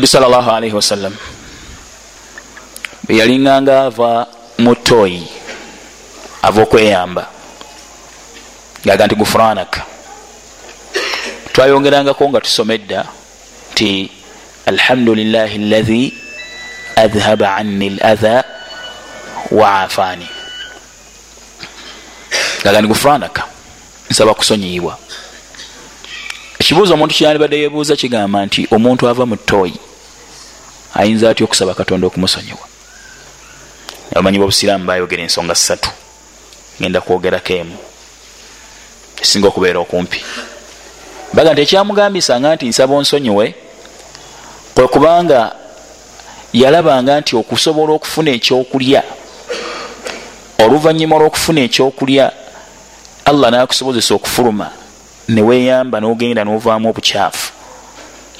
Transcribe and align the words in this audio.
nabbi 0.00 0.08
salllahalaihi 0.08 0.72
wasallam 0.74 1.12
beyalinganga 3.04 3.92
ava 3.92 4.26
mu 4.58 4.74
toyi 4.74 5.28
ava 6.42 6.62
okweyamba. 6.62 7.26
Ngaga 8.86 9.06
nti 9.06 9.14
gufuranak 9.14 9.80
twayongerangako 11.52 12.28
nga 12.28 12.40
tusoma 12.40 12.74
edda 12.74 13.04
nti 13.72 14.10
alhamdulilahi 14.66 15.58
lahi 15.68 16.14
adhhaba 16.96 17.56
anni 17.60 17.90
latha 18.00 18.44
waafani 19.52 20.28
ngaga 22.64 22.78
nti 22.80 22.88
gufuranak 22.88 23.36
nsaba 24.10 24.34
kusonyiyibwa 24.34 24.96
ekibuuzo 26.60 26.94
omuntu 26.94 27.14
kyalibadde 27.14 27.60
yebuuza 27.60 27.96
kigamba 27.96 28.46
nti 28.46 28.64
omuntu 28.72 29.08
ava 29.08 29.26
mu 29.26 29.36
toyi 29.36 29.89
ayinza 30.94 31.30
atya 31.30 31.44
okusaba 31.44 31.74
katonda 31.74 32.06
okumusonyiwa? 32.06 32.66
Abamanyi 34.12 34.38
bobusiraamu 34.38 34.84
bayogera 34.84 35.22
ensonga 35.22 35.54
ssatu. 35.54 35.90
Genda 36.80 37.00
kwogerako 37.00 37.52
emu. 37.52 37.76
Esinga 39.22 39.48
okubeera 39.48 39.78
okumpi. 39.78 40.20
Baga 41.32 41.52
nti 41.52 41.62
ekyamugambisanga 41.62 42.54
nti 42.54 42.68
nsaba 42.68 42.94
onsonyiwe 42.94 43.54
kwe 44.74 44.88
kubanga 44.88 45.54
yalabanga 46.52 47.20
nti 47.20 47.36
okusobola 47.36 47.92
okufuna 47.92 48.30
ekyokulya 48.30 49.02
oluvanyuma 50.58 51.18
lwokufuna 51.18 51.60
ekyokulya 51.60 52.32
allah 53.24 53.50
nakusobozesa 53.50 54.14
okufuluma 54.14 54.70
neweyamba 55.28 56.00
nogenda 56.00 56.44
novaamu 56.44 56.88
obukyafu. 56.90 57.52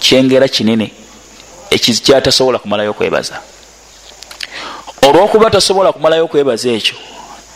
Kyengera 0.00 0.48
kinene 0.48 0.99
ekyatasobola 1.70 2.58
kumalayo 2.58 2.90
okwebaza 2.90 3.40
olwokuba 5.02 5.50
tasobola 5.50 5.92
kumalayo 5.92 6.24
okwebaza 6.24 6.70
ekyo 6.70 6.96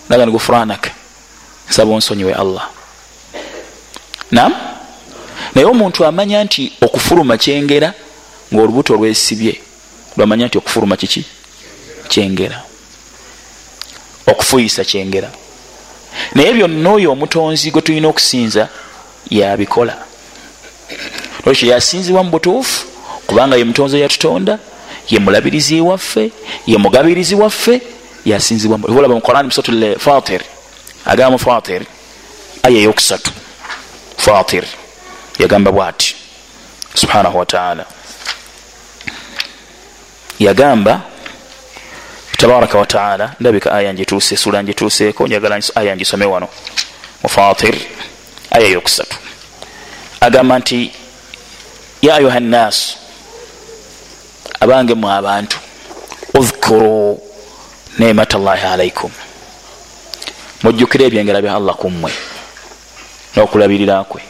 naga 0.08 0.26
nigufuranak 0.26 0.90
nsaba 1.70 1.92
onsonyiwe 1.94 2.34
allah. 2.34 2.68
Nam 4.30 4.52
naye 5.54 5.66
omuntu 5.66 6.04
amanya 6.04 6.44
nti 6.44 6.72
okufuluma 6.80 7.38
kyengera 7.38 7.94
ngaolubuto 8.52 8.94
lwesibye 8.94 9.60
lwamanya 10.16 10.46
nti 10.46 10.58
okufuluma 10.58 10.96
kiki? 10.96 11.24
Kyengera. 12.08 12.62
Okufuyisa 14.26 14.84
kyengera. 14.84 15.30
Naye 16.34 16.52
byonna 16.52 16.90
oyo 16.90 17.12
omutonzi 17.12 17.70
gwe 17.70 17.82
tulina 17.82 18.08
okusinza 18.08 18.68
yabikola. 19.30 19.96
Olwekyo 21.42 21.68
yasinzibwa 21.68 22.22
mu 22.24 22.30
butuufu 22.30 22.93
kubanga 23.26 23.56
ye 23.56 23.64
mutonzi 23.64 24.00
yatutonda 24.00 24.58
ye 25.10 25.18
mulabirizi 25.18 25.80
waffe 25.80 26.32
ye 26.66 26.78
mugabirizi 26.78 27.34
waffe 27.34 27.80
yasinzibwalaba 28.24 29.14
muquran 29.14 29.46
musatu 29.46 29.72
fatir. 29.98 30.40
Agamba 31.06 31.38
fatir 31.38 31.82
aya 32.62 32.78
eyokusatu. 32.78 33.30
Fatir. 34.16 34.64
Yagamba 35.38 35.72
bwati 35.72 36.16
subhanahu 36.94 37.38
wataala 37.38 37.84
yagamba 40.38 41.00
tabaraka 42.38 42.78
wataala 42.78 43.32
ndabika 43.40 43.72
aya 43.72 43.92
njituse 43.92 44.36
sula 44.36 44.62
njituseeko 44.62 45.26
njagala 45.26 45.62
aya 45.74 45.94
njisome 45.94 46.24
wano. 46.24 46.48
Mufatir 47.22 47.74
aya 48.50 48.66
eyokusatu. 48.66 49.16
Agamba 50.20 50.58
nti 50.58 50.92
ya 52.02 52.14
ayuha 52.14 52.40
nnaasu 52.40 52.96
abange 54.64 54.94
mu 54.94 55.08
abantu 55.12 55.56
udhkuru 56.34 57.20
nemat 57.98 58.32
llahi 58.34 58.66
alaikum 58.74 59.10
mujjukire 60.64 61.04
ebyengera 61.06 61.44
bya 61.44 61.54
allah 61.60 61.76
kummwe 61.76 62.10
n'okulabirira 63.36 64.04
kwe. 64.08 64.22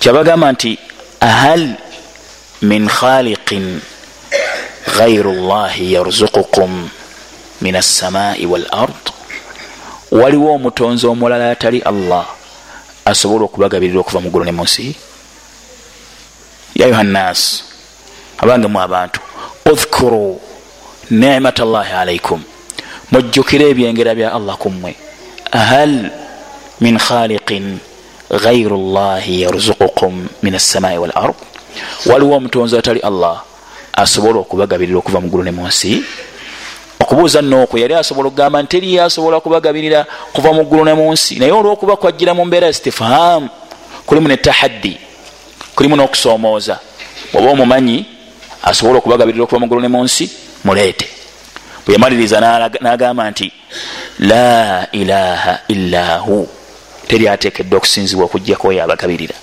Kyabagamba 0.00 0.52
nti 0.52 0.78
hal 1.20 1.76
min 2.62 2.88
khaliqin 2.88 3.80
ghairu 4.96 5.32
llahi 5.32 5.92
yarzuqukum 5.92 6.88
min 7.60 7.74
assamai 7.76 8.46
wal 8.46 8.66
ard 8.72 9.04
waliwo 10.10 10.54
omutonzi 10.56 11.06
omulala 11.06 11.50
atali 11.50 11.84
allah 11.84 12.24
asobola 13.04 13.44
okubagabirira 13.44 14.00
okuva 14.00 14.20
mu 14.20 14.30
ggulu 14.30 14.44
ne 14.44 14.52
munsi 14.52 14.96
ya 16.74 16.86
ayuha 16.86 17.04
nnas 18.40 18.42
abange 18.42 18.66
mu 18.66 18.80
abantu. 18.80 19.20
Udhkuru 19.66 20.40
nemat 21.10 21.58
llahi 21.58 21.92
alaikum 21.92 22.42
mujjukire 23.12 23.70
ebyengera 23.70 24.14
bya 24.14 24.32
allah 24.32 24.56
kummwe 24.56 24.94
hal 25.52 26.10
min 26.80 26.98
khaliqin 26.98 27.78
ghairu 28.30 28.76
llahi 28.76 29.42
yarzuqukum 29.42 30.28
min 30.42 30.54
assamai 30.54 30.98
wal 30.98 31.12
ard? 31.14 31.34
Waliwo 32.06 32.36
omutonzi 32.36 32.76
atali 32.76 33.00
allah 33.00 33.42
asobola 33.92 34.40
okubagabirira 34.40 34.98
okuva 34.98 35.20
muggulu 35.20 35.44
ne 35.44 35.50
munsi 35.50 36.02
okubuuza 37.00 37.42
nookwo 37.42 37.78
yali 37.78 37.94
asobola 37.94 38.28
okugamba 38.28 38.62
nti 38.62 38.70
teriyo 38.70 39.04
asobola 39.04 39.40
kubagabirira 39.40 40.06
kuva 40.32 40.52
mu 40.52 40.64
ggulu 40.64 40.84
ne 40.84 40.94
munsi 40.94 41.38
naye 41.38 41.52
olwokuba 41.52 41.96
kwajjira 41.96 42.34
mu 42.34 42.44
mbeera 42.44 42.66
ya 42.66 42.72
stifham 42.72 43.48
kulimu 44.06 44.28
ne 44.28 44.36
tahaddi 44.36 44.98
kulimu 45.74 45.96
n'okusoomooza 45.96 46.78
oba 47.34 47.50
omumanyi 47.50 48.19
asobola 48.62 48.98
okubagabirira 48.98 49.44
okuva 49.44 49.60
mu 49.60 49.66
ggulu 49.66 49.80
ne 49.80 49.88
munsi 49.88 50.30
muleete. 50.64 51.08
Bwe 51.84 51.94
yamaliriza 51.94 52.40
n'agamba 52.80 53.30
nti 53.30 53.52
la 54.18 54.86
ilaha 54.92 55.60
illa 55.68 56.18
hu 56.18 56.48
teri 57.08 57.28
ateekeddwa 57.28 57.78
okusinzibwa 57.78 58.24
okugjako 58.24 58.68
oyo 58.68 58.84
abagabirira 58.84 59.34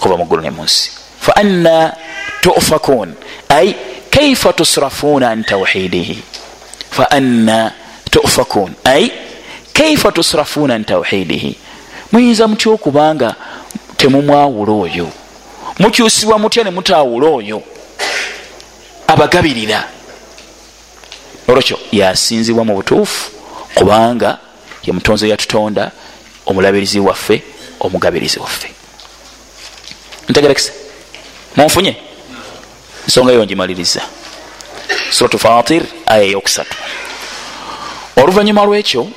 kuva 0.00 0.16
mu 0.16 0.24
ggulu 0.26 0.42
ne 0.42 0.50
munsi 0.50 0.90
fa 1.20 1.36
anna 1.36 1.94
tufakun 2.40 3.14
ay 3.48 3.74
kaifa 4.10 4.52
tusrafuna 4.52 5.30
an 5.30 5.44
tauhidihi 5.44 6.22
fa 6.90 7.10
anna 7.10 7.72
tufakun 8.10 8.74
ay 8.84 9.10
kaifa 9.72 10.12
tusrafuna 10.12 10.74
an 10.74 10.84
tauhidihi 10.84 11.56
muyinza 12.12 12.48
mutya 12.48 12.72
okubanga 12.72 13.34
temumwawula 13.96 14.72
oyo? 14.72 15.08
Mukyusibwa 15.78 16.38
mutya 16.38 16.64
ne 16.64 16.70
mutawula 16.70 17.28
oyo 17.28 17.62
abagabirira 19.06 19.88
olwekyo 21.48 21.78
yasinzibwa 21.92 22.64
mu 22.64 22.74
butuufu 22.74 23.30
kubanga 23.74 24.38
ye 24.84 24.92
mutonzi 24.92 25.30
yatutonda 25.30 25.90
omulabirizi 26.46 27.00
waffe 27.00 27.42
omugabirizi 27.80 28.38
waffe. 28.38 28.68
Ntegerekese. 30.28 30.72
Munfunye? 31.56 31.96
Ensonga 33.04 33.32
yo 33.32 33.44
ngimaliriza. 33.44 34.02
Surat 35.10 35.36
fatir 35.38 35.82
aya 36.06 36.22
eyokusatu. 36.22 36.76
Oluvanyuma 38.16 38.64
lwekyo 38.64 39.08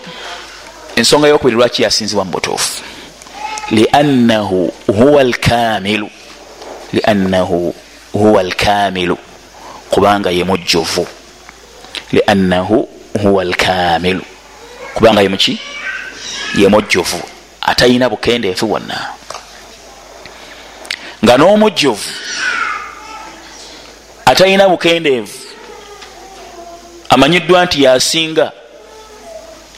ensonga 0.95 1.27
yokubiri 1.27 1.57
lwaki 1.57 1.83
yasinzibwa 1.83 2.25
mu 2.25 2.31
butuufu? 2.31 2.83
Liannahu 3.71 4.73
huwa 4.87 5.23
lkamilu 5.23 6.09
liannahu 6.93 7.75
huwa 8.13 8.43
lkamilu 8.43 9.17
kubanga 9.95 10.29
ye 10.29 10.43
mujjuvu. 10.43 11.07
Liannahu 12.11 12.89
huwa 13.21 13.43
lkamilu 13.43 14.21
kubanga 14.93 15.21
ye 15.21 15.29
muki? 15.29 15.59
Ye 16.57 16.67
mujjuvu. 16.67 17.23
Atayina 17.61 18.09
bukendeefu 18.09 18.67
bwonna. 18.67 19.09
Nga 21.23 21.37
n'omujjuvu 21.37 22.09
atayina 24.25 24.69
bukendeevu 24.69 25.33
amanyiddwa 27.09 27.65
nti 27.65 27.83
yasinga 27.83 28.51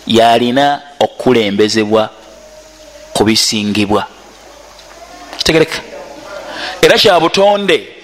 yalina 0.07 0.81
okukulembezebwa 0.99 2.09
ku 3.13 3.23
bisingibwa. 3.23 4.07
Kitegereka. 5.37 5.79
Era 6.81 6.97
kya 6.97 7.19
butonde 7.19 7.96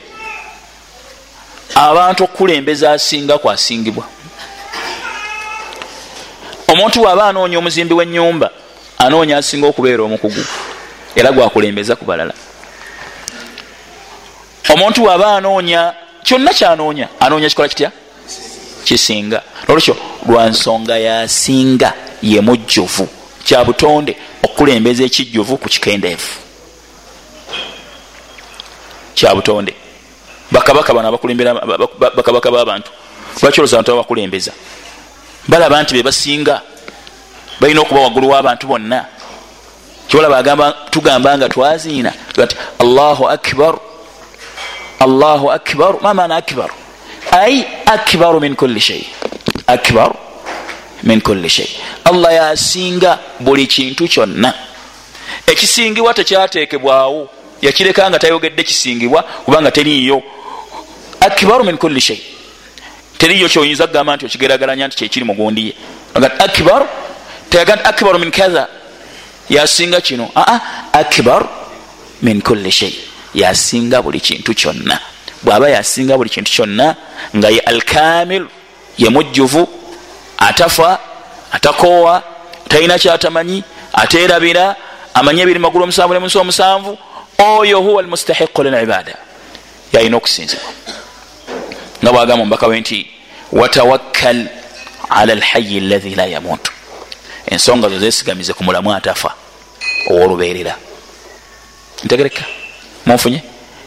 abantu 1.75 2.23
okukulembeza 2.23 2.91
asinga 2.91 3.37
kwasingibwa. 3.37 4.05
Omuntu 6.67 6.99
bwaba 6.99 7.27
anoonya 7.27 7.57
omuzimbi 7.57 7.93
w'ennyumba 7.93 8.49
anoonya 8.97 9.37
asinga 9.37 9.67
okubeera 9.67 10.03
omukugu 10.03 10.43
era 11.15 11.31
gwakulembeza 11.31 11.95
ku 11.95 12.05
balala. 12.05 12.33
Omuntu 14.73 15.01
bwaba 15.01 15.37
anoonya 15.37 15.93
kyonna 16.23 16.53
kyanoonya 16.53 17.07
anoonya 17.19 17.49
kikola 17.49 17.69
kitya? 17.69 17.91
Kisinga. 18.85 19.41
Olwekyo 19.67 19.95
lwansonga 20.27 20.97
yasinga 20.97 21.93
ye 22.21 22.41
mujjuvu 22.41 23.07
kya 23.43 23.65
butonde 23.65 24.17
okukulembeza 24.43 25.03
ekijjuvu 25.03 25.57
ku 25.57 25.69
kikendeevu 25.69 26.33
kya 29.15 29.35
butonde 29.35 29.82
bakabaka 30.53 30.93
bano 30.93 31.11
bakabaka 32.15 32.51
babantu 32.51 32.91
lwaki 33.41 33.59
olooza 33.59 33.75
abantu 33.75 33.91
babakulembeza 33.91 34.53
balaba 35.49 35.81
nti 35.81 35.93
bebasinga 35.93 36.61
balina 37.59 37.81
okuba 37.81 38.01
waggulu 38.01 38.29
w'abantu 38.29 38.67
bonna. 38.67 39.05
Kibalaba 40.07 40.71
tugamba 40.91 41.37
nga 41.37 41.49
twaziina 41.49 42.11
ti 42.33 42.55
allahu 42.79 43.27
akbar 43.29 43.79
allahu 44.99 45.51
akbar. 45.51 45.95
Mamana 46.01 46.35
akbar? 46.35 46.69
Ai 47.31 47.65
akbaru 47.85 48.39
min 48.39 48.55
kulli 48.55 48.79
shei 48.79 49.07
akbaru 49.67 50.15
min 51.03 51.21
kulli 51.21 51.49
shei 51.49 51.69
allah 52.03 52.33
yasinga 52.33 53.19
buli 53.39 53.67
kintu 53.67 54.07
kyonna. 54.07 54.53
Ekisingibwa 55.47 56.13
tekyatekebwawo 56.13 57.29
yakireka 57.61 58.09
nga 58.09 58.19
tayogedde 58.19 58.63
kisingibwa 58.63 59.23
kubanga 59.23 59.71
teriyo 59.71 60.21
akbaru 61.27 61.63
min 61.63 61.77
kulli 61.77 62.01
shei 62.01 62.21
teriyo 63.17 63.47
kyoyinza 63.49 63.87
kugamba 63.87 64.15
nti 64.15 64.25
okigeragalanya 64.25 64.87
nti 64.87 64.97
kyekiri 64.97 65.25
mugundiye 65.25 65.73
akbaru 66.45 66.85
teyaga 67.49 67.75
nti 67.75 67.83
akbaru 67.91 68.19
min 68.19 68.31
kaha 68.31 68.67
yasinga 69.49 70.01
kino. 70.01 70.31
Aa 70.35 70.59
akbaru 70.93 71.47
min 72.21 72.41
kulli 72.41 72.71
shei 72.71 72.95
yasinga 73.33 74.01
buli 74.01 74.19
kintu 74.19 74.53
kyonna. 74.53 74.99
Bwaba 75.43 75.69
yasinga 75.69 76.17
buli 76.17 76.29
kintu 76.29 76.51
kyonna 76.51 76.95
nga 77.35 77.49
ye 77.49 77.59
alkamilu 77.59 78.49
ye 78.97 79.09
mujjuvu 79.09 79.67
atafa 80.37 80.99
atakoowa 81.51 82.23
talina 82.69 82.99
kyatamanyi 82.99 83.63
aterabira 83.93 84.75
amanyi 85.13 85.41
ebiri 85.41 85.59
magulu 85.59 85.83
omusanvu 85.83 86.13
nemunsi 86.13 86.37
omusanvu 86.37 86.97
oyo 87.37 87.81
huwa 87.81 88.01
almustahiqu 88.01 88.63
lilibada 88.63 89.15
yalina 89.93 90.17
okusinzibwa 90.17 90.82
nga 92.03 92.11
bwagamba 92.11 92.41
omubaka 92.43 92.67
we 92.67 92.79
nti 92.79 93.07
watawakkal 93.51 94.47
ala 95.09 95.35
lhayi 95.35 95.79
lahi 95.79 96.15
la 96.15 96.25
yamutu 96.25 96.71
ensonga 97.45 97.89
zo 97.89 97.99
zesigamize 97.99 98.53
ku 98.53 98.63
mulamu 98.63 98.93
atafa 98.93 99.33
owoluberera 100.09 100.75
ntegereka 102.03 102.43
munfunye. 103.05 103.41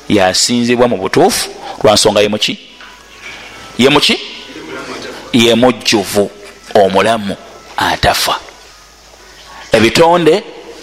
Yasinzibwa 0.09 0.89
mu 0.89 0.97
butuufu 0.97 1.51
lwansonga 1.83 2.21
yemuki 2.21 2.59
yemuki 3.79 4.21
yemujjuvu 5.33 6.31
omulamu 6.75 7.37
atafa. 7.77 8.41
Ebitonde 9.73 10.43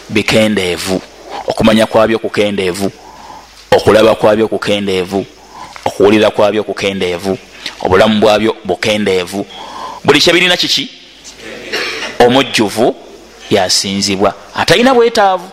bikendeevu 0.09 1.01
okumanya 1.47 1.85
kwabyo 1.85 2.19
kukendeevu 2.19 2.91
okulaba 3.71 4.15
kwabyo 4.15 4.47
kukendeevu 4.47 5.25
okuwulira 5.93 6.31
kwabyo 6.31 6.63
kukendeevu 6.63 7.37
obulamu 7.81 8.19
bwabyo 8.19 8.55
bukendeevu. 8.63 9.45
Buli 10.03 10.21
kyebirina 10.21 10.57
kiki? 10.57 10.89
Omujjuvu 12.19 12.95
yasinzibwa. 13.49 14.33
Atalina 14.55 14.93
bwetaavu. 14.93 15.49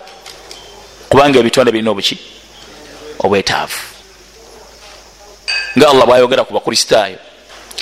Kubanga 1.08 1.38
ebitonde 1.38 1.72
birina 1.72 1.90
obuki? 1.90 2.19
Obwetaavu. 3.19 3.78
Nga 5.78 5.88
allah 5.88 6.06
bwayogera 6.06 6.44
ku 6.44 6.54
bakristaayo 6.54 7.19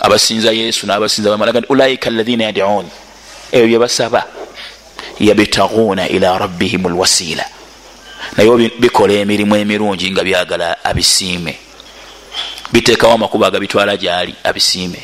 abasinza 0.00 0.52
yesu 0.52 0.86
nabasinza 0.86 1.30
bamalaga 1.30 1.60
nti 1.60 1.72
ulaika 1.72 2.10
alaina 2.10 2.44
yadiun 2.44 2.86
ebyo 3.52 3.66
byebasaba 3.68 4.24
yabitaguuna 5.20 6.08
ila 6.08 6.38
rabbihim 6.38 6.86
lwasiila 6.88 7.44
naye 8.36 8.70
bikola 8.78 9.12
emirimu 9.12 9.56
emirungi 9.56 10.10
nga 10.10 10.22
byagala 10.22 10.84
abisiime 10.84 11.58
biteekawo 12.72 13.14
amakubo 13.14 13.46
agabitwala 13.46 13.96
gyali 13.96 14.34
abisiime. 14.44 15.02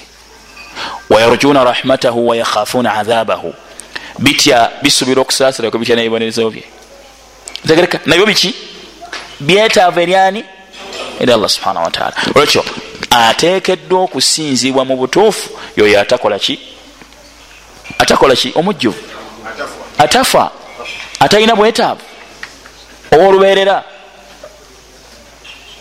Wayarjuna 1.11 1.65
rahmatahu 1.65 2.29
wayakhafuna 2.29 2.95
adhabahu 2.95 3.55
bitya 4.19 4.71
bisubira 4.83 5.21
okusaasira 5.23 5.71
ku 5.71 5.79
bitya 5.79 5.97
nebibonerezo 5.97 6.51
bye? 6.51 6.65
Ntegereka 7.65 8.01
nabyo 8.07 8.27
biki? 8.27 8.55
Byetaavu 9.41 10.01
eryani 10.01 10.45
eri 11.21 11.33
allah 11.33 11.49
subhana 11.49 11.81
wataala 11.81 12.17
olwekyo 12.35 12.65
ateekeddwa 13.11 14.01
okusinzibwa 14.03 14.85
mu 14.85 14.97
butuufu 14.97 15.51
yoyo 15.77 16.01
atakola 16.01 16.39
ki? 16.39 16.59
Atakola 17.99 18.37
ki? 18.37 18.53
Omujjuvu? 18.55 18.99
Atafa. 19.99 20.51
Atalina 21.21 21.57
bwetaavu. 21.57 22.01
Owoluberera 23.13 23.85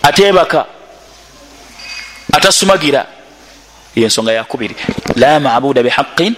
ateebaka 0.03 0.65
atasumagira. 2.33 3.05
Yensonga 3.95 4.31
yakubiri 4.31 4.75
la 5.15 5.39
mabuda 5.39 5.83
bihaqin 5.83 6.35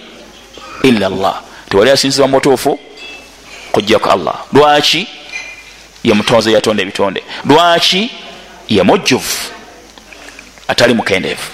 illa 0.82 1.08
llah 1.08 1.40
tewali 1.70 1.90
asinzibwa 1.90 2.28
mubutuufu 2.28 2.78
kujjaku 3.72 4.10
allah. 4.10 4.34
Lwaki 4.52 5.08
ye 6.04 6.14
mutonzi 6.14 6.52
yatonda 6.52 6.82
ebitonde? 6.82 7.22
Lwaki 7.44 8.10
ye 8.68 8.82
mujjuvu 8.82 9.36
atali 10.68 10.94
mukendeevu? 10.94 11.50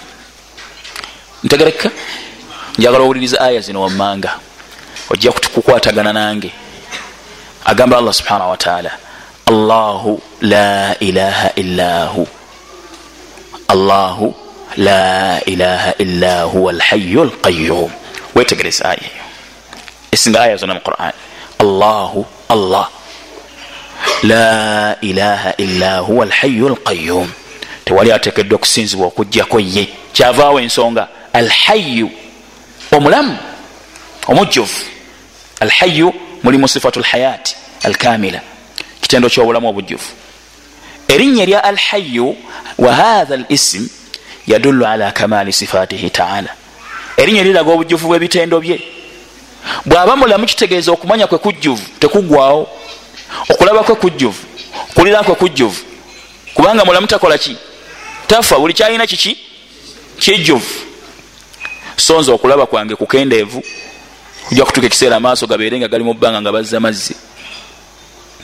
Ntegereka. 1.45 1.91
Njagala 2.79 3.05
owuliriza 3.05 3.41
aya 3.41 3.61
zino 3.61 3.83
wammanga. 3.83 4.39
Ojja 5.11 5.33
kukwatagana 5.33 6.13
nange. 6.13 6.51
Agamba 7.65 7.99
allah 7.99 8.15
subhanahu 8.15 8.51
wataala 8.51 8.99
allahu 9.47 10.23
la 10.41 10.99
ilaha 10.99 11.53
illa 11.55 12.07
hu 12.07 12.29
allahu 13.75 14.35
la 14.77 15.41
ilaha 15.45 15.95
illa 15.99 16.43
huwa 16.43 16.73
alhayu 16.73 17.23
alqayum 17.23 17.91
wetegereza 18.35 18.85
aya 18.85 19.01
eyo 19.01 19.23
esinga 20.13 20.41
aya 20.41 20.57
zona 20.57 20.75
mu 20.75 20.81
quran. 20.81 21.13
Allahu 21.59 22.27
allah. 22.49 22.89
La 24.23 24.97
ilaha 25.01 25.55
illa 25.57 25.99
huwa 25.99 26.25
alhayu 26.25 26.69
alqayum 26.69 27.33
tewali 27.85 28.13
atekeddwa 28.13 28.57
okusinzibwa 28.57 29.07
okugjako 29.07 29.61
ye. 29.61 29.89
Kyavaawo 30.13 30.61
ensonga. 30.61 31.09
Alhayu 31.33 32.11
omulamu 32.93 33.39
omujjuvu. 34.29 34.85
Alhayu 35.61 36.15
mulimu 36.43 36.69
sifatu 36.69 37.01
lhayati 37.01 37.57
alkamila 37.83 38.41
kitendo 39.01 39.29
kyobulamu 39.29 39.69
obujjuvu 39.69 40.22
erinnya 41.09 41.45
lya 41.45 41.65
alhayu 41.65 42.37
wa 42.79 42.95
hatha 42.95 43.37
lism 43.37 43.89
yadullu 44.47 44.87
ala 44.87 45.13
kamali 45.13 45.53
sifatihi 45.53 46.11
taala. 46.11 46.49
Erinnya 47.17 47.43
liraga 47.43 47.73
obujjuvu 47.73 48.09
bwebitendo 48.09 48.61
bye. 48.61 48.81
Bwaba 49.85 50.17
mulamu 50.17 50.47
kitegeeza 50.47 50.93
okumanya 50.93 51.27
kwe 51.27 51.39
kujjuvu 51.39 51.83
tekugwawo. 51.99 52.69
Okulaba 53.49 53.83
kwe 53.83 53.95
kujjuvu 53.95 54.43
okulira 54.91 55.23
kwe 55.23 55.35
kujjuvu. 55.35 55.83
Kubanga 56.55 56.85
mulamu 56.85 57.07
takola 57.07 57.39
ki? 57.39 57.57
Tafa 58.27 58.59
buli 58.59 58.75
kyalina 58.75 59.07
kiki? 59.07 59.39
Kijjuvu. 60.19 60.75
So 61.97 62.21
nze 62.21 62.33
okulaba 62.33 62.67
kwange 62.67 62.97
kukendeevu 62.97 63.63
ojja 64.53 64.65
kutuuka 64.65 64.87
ekiseera 64.87 65.17
amaaso 65.17 65.47
gabeere 65.47 65.79
nga 65.79 65.89
gali 65.89 66.05
mu 66.05 66.15
bbanga 66.15 66.41
nga 66.41 66.53
bazza 66.53 66.81
mazzi. 66.81 67.15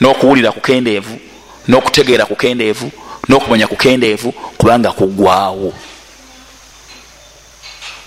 N'okuwulira 0.01 0.51
kukendeevu 0.51 1.19
n'okutegeera 1.69 2.25
kukendeevu 2.25 2.91
n'okumanya 3.29 3.67
kukendeevu 3.67 4.31
kubanga 4.57 4.91
kugwawo 4.91 5.73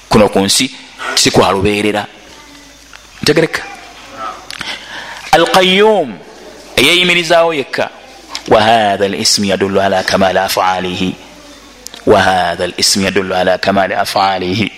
kuno 0.09 0.28
ku 0.28 0.38
nsi 0.40 0.71
sikwalubeerera 1.14 2.07
ntegereka. 3.23 3.62
Alqayum 5.33 6.19
eyeyimirizaawo 6.76 7.54
yekka 7.54 7.90
wahatha 8.49 9.09
lismu 9.09 9.45
yadullu 9.45 9.81
ala 9.81 10.02
kamali 10.02 10.38
afaalihi. 10.38 11.14
Wahatha 12.07 12.66
lismu 12.66 13.04
yadullu 13.04 13.35
ala 13.35 13.59
kamali 13.59 13.95
afaalihi. 13.95 14.73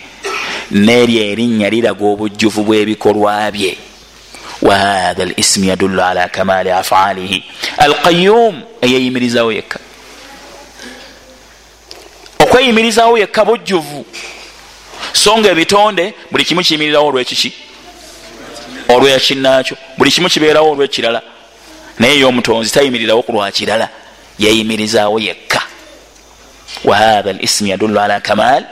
Neryo 0.71 1.23
erinnya 1.33 1.71
liraga 1.71 2.05
obujjuvu 2.05 2.63
bw'ebikolwa 2.65 3.51
bye 3.53 3.79
wahatha 4.65 5.25
lismu 5.25 5.65
yadullu 5.65 6.03
ala 6.03 6.29
kamali 6.29 6.71
afaalihi 6.71 7.45
alqayum 7.79 8.63
eyeyimirizaawo 8.83 9.53
yekka 9.53 9.79
okweyimirizaawo 12.39 13.19
yekka 13.19 13.45
bujjuvu 13.45 14.07
so 15.13 15.39
nga 15.39 15.49
ebitonde 15.51 16.15
buli 16.31 16.45
kimu 16.45 16.63
kiyimirirawo 16.63 17.07
olwekiki 17.09 17.53
olwekinakyo 18.89 19.77
buli 19.99 20.11
kimu 20.11 20.29
kibeerawo 20.29 20.71
olwekirala 20.71 21.23
naye 21.99 22.19
yomutonzi 22.19 22.71
tayimirirawo 22.73 23.23
ku 23.23 23.33
lwakirala 23.33 23.89
yeyimirizaawo 24.39 25.19
yekka 25.21 25.63
wahatha 26.85 27.33
lismu 27.33 27.67
yadullu 27.69 28.01
ala 28.01 28.21
kamal 28.21 28.65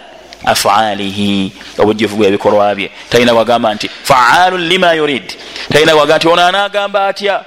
afaalihi 0.44 1.52
obujjuvu 1.78 2.16
bwebikolwa 2.16 2.74
bye. 2.74 2.90
Talina 3.08 3.34
bwagamba 3.34 3.74
nti 3.74 3.90
faalu 4.02 4.58
lima 4.58 4.92
yurid. 4.92 5.34
Talina 5.72 5.94
bwagamba 5.94 6.16
nti 6.16 6.28
ono 6.28 6.46
anagamba 6.46 7.06
atya? 7.06 7.44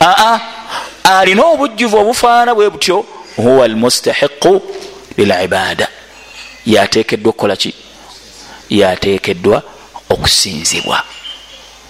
Aa 0.00 0.40
alina 1.04 1.42
obujjuvu 1.44 1.96
obufaana 1.96 2.54
bwe 2.54 2.70
butyo 2.70 3.06
huwa 3.36 3.64
almustahiqu 3.64 4.62
lilibada 5.16 5.88
yatekeddwa 6.66 7.30
okukolaki 7.30 7.74
yatekeddwa 8.70 9.62
okusinzibwa. 10.10 11.02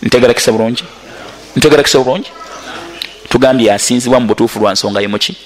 Ntegerakisa 0.03 0.53
bulungi? 0.53 0.85
Ntegerakisa 1.57 1.99
bulungi? 1.99 2.31
Tugambye 3.29 3.67
yasinzibwa 3.67 4.21
mu 4.21 4.27
butuufu 4.27 4.59
lwa 4.59 4.73
nsonga 4.73 5.01
yemuki 5.01 5.37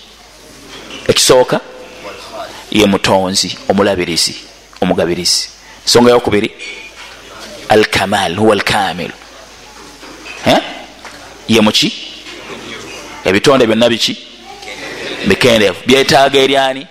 ekisooka? 1.08 1.61
Ye 2.70 2.87
mutonzi 2.87 3.58
omulabirizi 3.68 4.35
omugabirizi. 4.80 5.49
Ensonga 5.83 6.11
yokubiri 6.11 6.50
alkamal 7.68 8.37
huwa 8.37 8.52
alkamil. 8.52 9.11
Ye 11.49 11.61
muki? 11.61 11.92
Ebitonde 13.25 13.66
byonna 13.66 13.88
biki? 13.88 14.16
Bikendeevu. 15.26 15.76
Byetaaga 15.87 16.38
eryani 16.38 16.87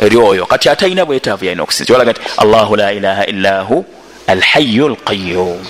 eri 0.00 0.16
oyo. 0.16 0.46
Kati 0.46 0.68
atalina 0.68 1.04
bwetaavu 1.04 1.44
yalina 1.44 1.62
okusinza. 1.62 1.92
Walaga 1.92 2.12
nti 2.12 2.20
allahu 2.36 2.76
la 2.76 2.92
ilaha 2.92 3.26
illa 3.26 3.60
hu 3.60 3.84
alhayu 4.26 4.88
lqayum 4.88 5.66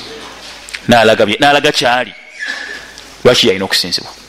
nalaga 0.88 1.72
kyali. 1.72 2.14
Lwaki 3.24 3.46
yalina 3.48 3.64
okusinzibwa 3.64 4.25